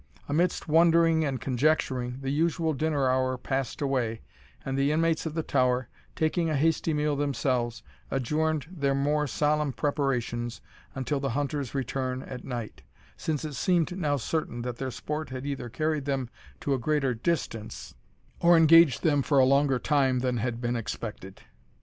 Amidst 0.27 0.67
wondering 0.67 1.23
and 1.23 1.39
conjecturing, 1.39 2.21
the 2.21 2.31
usual 2.31 2.73
dinner 2.73 3.07
hour 3.07 3.37
passed 3.37 3.79
long 3.81 3.87
away; 3.91 4.21
and 4.65 4.75
the 4.75 4.91
inmates 4.91 5.27
of 5.27 5.35
the 5.35 5.43
tower, 5.43 5.89
taking 6.15 6.49
a 6.49 6.55
hasty 6.57 6.91
meal 6.91 7.15
themselves, 7.15 7.83
adjourned 8.09 8.65
their 8.71 8.95
more 8.95 9.27
solemn 9.27 9.71
preparations 9.71 10.59
until 10.95 11.19
the 11.19 11.29
hunters' 11.37 11.75
return 11.75 12.23
at 12.23 12.43
night, 12.43 12.81
since 13.15 13.45
it 13.45 13.53
seemed 13.53 13.95
now 13.95 14.17
certain 14.17 14.63
that 14.63 14.77
their 14.77 14.89
sport 14.89 15.29
had 15.29 15.45
either 15.45 15.69
carried 15.69 16.05
them 16.05 16.31
to 16.61 16.73
a 16.73 16.79
greater 16.79 17.13
distance, 17.13 17.93
or 18.39 18.57
engaged 18.57 19.03
them 19.03 19.21
for 19.21 19.37
a 19.37 19.45
longer 19.45 19.77
time 19.77 20.21
than 20.21 20.37
had 20.37 20.59
been 20.59 20.75
expected. 20.75 21.43